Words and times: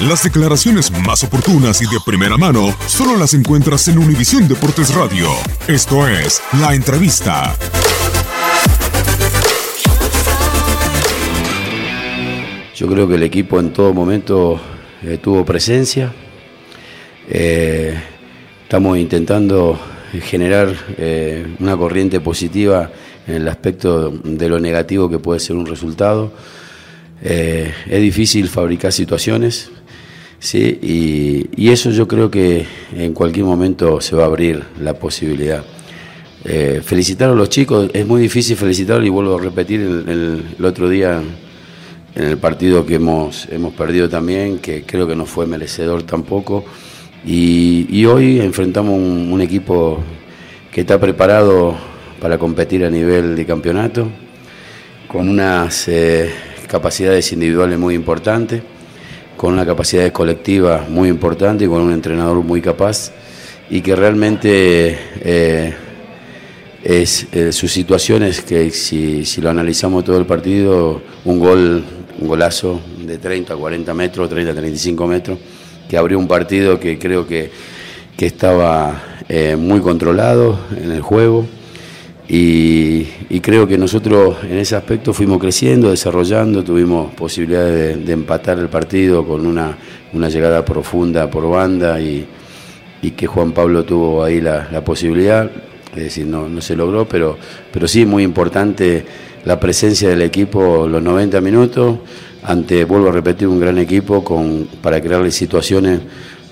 Las 0.00 0.24
declaraciones 0.24 0.90
más 0.90 1.24
oportunas 1.24 1.80
y 1.80 1.86
de 1.86 1.98
primera 2.04 2.36
mano 2.36 2.76
solo 2.86 3.16
las 3.16 3.32
encuentras 3.32 3.88
en 3.88 3.96
Univisión 3.96 4.46
Deportes 4.46 4.94
Radio. 4.94 5.30
Esto 5.66 6.06
es 6.06 6.42
La 6.60 6.74
Entrevista. 6.74 7.56
Yo 12.74 12.86
creo 12.88 13.08
que 13.08 13.14
el 13.14 13.22
equipo 13.22 13.58
en 13.58 13.72
todo 13.72 13.94
momento 13.94 14.60
eh, 15.02 15.16
tuvo 15.16 15.46
presencia. 15.46 16.12
Eh, 17.30 17.98
estamos 18.64 18.98
intentando 18.98 19.80
generar 20.20 20.74
eh, 20.98 21.56
una 21.58 21.74
corriente 21.74 22.20
positiva 22.20 22.90
en 23.26 23.36
el 23.36 23.48
aspecto 23.48 24.10
de 24.10 24.48
lo 24.50 24.60
negativo 24.60 25.08
que 25.08 25.18
puede 25.18 25.40
ser 25.40 25.56
un 25.56 25.64
resultado. 25.64 26.34
Es 27.18 28.00
difícil 28.02 28.48
fabricar 28.48 28.92
situaciones, 28.92 29.70
¿sí? 30.46 30.78
y, 30.80 31.46
y 31.56 31.70
eso 31.70 31.90
yo 31.90 32.06
creo 32.06 32.30
que 32.30 32.64
en 32.94 33.12
cualquier 33.12 33.44
momento 33.44 34.00
se 34.00 34.14
va 34.14 34.22
a 34.22 34.26
abrir 34.26 34.62
la 34.80 34.94
posibilidad. 34.94 35.64
Eh, 36.44 36.80
felicitar 36.84 37.30
a 37.30 37.34
los 37.34 37.48
chicos, 37.48 37.90
es 37.92 38.06
muy 38.06 38.22
difícil 38.22 38.56
felicitarlos 38.56 39.04
y 39.06 39.10
vuelvo 39.10 39.36
a 39.36 39.40
repetir 39.42 39.80
el, 39.80 40.44
el- 40.58 40.64
otro 40.64 40.88
día 40.88 41.20
en 42.14 42.24
el 42.24 42.38
partido 42.38 42.86
que 42.86 42.94
hemos, 42.94 43.48
hemos 43.50 43.74
perdido 43.74 44.08
también, 44.08 44.58
que 44.58 44.84
creo 44.84 45.08
que 45.08 45.16
no 45.16 45.26
fue 45.26 45.46
merecedor 45.46 46.04
tampoco. 46.04 46.64
Y, 47.26 48.04
hoy 48.04 48.38
enfrentamos 48.40 48.94
un, 48.94 49.32
un 49.32 49.40
equipo 49.40 49.98
que 50.72 50.82
está 50.82 51.00
preparado 51.00 51.74
para 52.20 52.38
competir 52.38 52.84
a 52.84 52.90
nivel 52.90 53.34
de 53.34 53.44
campeonato, 53.44 54.06
con 55.08 55.28
unas 55.28 55.88
eh, 55.88 56.30
capacidades 56.68 57.32
individuales 57.32 57.78
muy 57.80 57.94
importantes, 57.96 58.62
con 59.36 59.52
una 59.52 59.66
capacidad 59.66 60.10
colectiva 60.12 60.86
muy 60.88 61.08
importante 61.08 61.64
y 61.64 61.68
con 61.68 61.80
un 61.80 61.92
entrenador 61.92 62.42
muy 62.42 62.62
capaz 62.62 63.12
y 63.68 63.80
que 63.80 63.96
realmente 63.96 64.98
eh, 65.20 65.74
es 66.82 67.26
eh, 67.32 67.52
sus 67.52 67.72
situaciones 67.72 68.40
que 68.40 68.70
si, 68.70 69.24
si 69.24 69.40
lo 69.40 69.50
analizamos 69.50 70.04
todo 70.04 70.18
el 70.18 70.26
partido, 70.26 71.02
un 71.24 71.38
gol, 71.40 71.84
un 72.20 72.28
golazo 72.28 72.80
de 73.04 73.18
30 73.18 73.54
a 73.54 73.56
40 73.56 73.92
metros, 73.94 74.28
30 74.28 74.52
a 74.52 74.54
35 74.54 75.06
metros, 75.06 75.38
que 75.88 75.96
abrió 75.96 76.18
un 76.18 76.28
partido 76.28 76.78
que 76.78 76.98
creo 76.98 77.26
que, 77.26 77.50
que 78.16 78.26
estaba 78.26 79.02
eh, 79.28 79.56
muy 79.56 79.80
controlado 79.80 80.58
en 80.80 80.92
el 80.92 81.00
juego. 81.00 81.46
Y, 82.28 83.06
y 83.30 83.40
creo 83.40 83.68
que 83.68 83.78
nosotros 83.78 84.38
en 84.42 84.58
ese 84.58 84.74
aspecto 84.74 85.12
fuimos 85.12 85.38
creciendo, 85.38 85.90
desarrollando, 85.90 86.64
tuvimos 86.64 87.14
posibilidades 87.14 88.04
de, 88.04 88.12
empatar 88.12 88.58
el 88.58 88.68
partido 88.68 89.24
con 89.24 89.46
una, 89.46 89.76
una 90.12 90.28
llegada 90.28 90.64
profunda 90.64 91.30
por 91.30 91.48
banda 91.48 92.00
y, 92.00 92.26
y 93.02 93.12
que 93.12 93.28
Juan 93.28 93.52
Pablo 93.52 93.84
tuvo 93.84 94.24
ahí 94.24 94.40
la, 94.40 94.68
la 94.72 94.82
posibilidad, 94.82 95.48
es 95.94 96.02
decir, 96.02 96.26
no, 96.26 96.48
no 96.48 96.60
se 96.60 96.74
logró, 96.74 97.06
pero, 97.06 97.38
pero 97.72 97.86
sí 97.86 98.04
muy 98.04 98.24
importante 98.24 99.04
la 99.44 99.60
presencia 99.60 100.08
del 100.08 100.22
equipo 100.22 100.88
los 100.88 101.00
90 101.00 101.40
minutos, 101.40 101.98
ante, 102.42 102.84
vuelvo 102.84 103.08
a 103.08 103.12
repetir, 103.12 103.46
un 103.46 103.60
gran 103.60 103.78
equipo 103.78 104.24
con, 104.24 104.68
para 104.82 105.00
crearle 105.00 105.30
situaciones, 105.30 106.00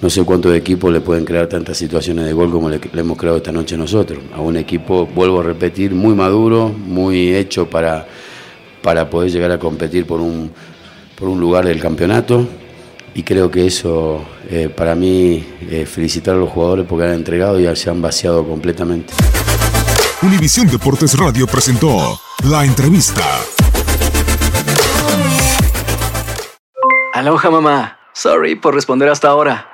no 0.00 0.10
sé 0.10 0.24
cuántos 0.24 0.54
equipos 0.54 0.92
le 0.92 1.00
pueden 1.00 1.24
crear 1.24 1.46
tantas 1.46 1.76
situaciones 1.76 2.26
de 2.26 2.32
gol 2.32 2.50
como 2.50 2.68
le, 2.68 2.78
le 2.92 3.00
hemos 3.00 3.16
creado 3.16 3.38
esta 3.38 3.52
noche 3.52 3.76
nosotros, 3.76 4.20
a 4.34 4.40
un 4.40 4.56
equipo, 4.56 5.06
vuelvo 5.06 5.40
a 5.40 5.42
repetir, 5.42 5.94
muy 5.94 6.14
maduro, 6.14 6.68
muy 6.68 7.34
hecho 7.34 7.68
para, 7.68 8.06
para 8.82 9.08
poder 9.08 9.30
llegar 9.30 9.50
a 9.50 9.58
competir 9.58 10.06
por 10.06 10.20
un, 10.20 10.50
por 11.16 11.28
un 11.28 11.40
lugar 11.40 11.64
del 11.64 11.80
campeonato 11.80 12.46
y 13.14 13.22
creo 13.22 13.50
que 13.50 13.66
eso 13.66 14.24
eh, 14.50 14.68
para 14.68 14.94
mí 14.94 15.46
eh, 15.70 15.86
felicitar 15.86 16.34
a 16.34 16.38
los 16.38 16.50
jugadores 16.50 16.84
porque 16.86 17.04
han 17.04 17.12
entregado 17.12 17.58
y 17.60 17.76
se 17.76 17.88
han 17.88 18.02
vaciado 18.02 18.46
completamente. 18.46 19.14
Univisión 20.22 20.66
Deportes 20.66 21.16
Radio 21.18 21.46
presentó 21.46 22.20
La 22.50 22.64
Entrevista. 22.64 23.22
Aloha 27.12 27.50
mamá. 27.50 27.98
Sorry 28.12 28.56
por 28.56 28.74
responder 28.74 29.08
hasta 29.08 29.28
ahora. 29.28 29.73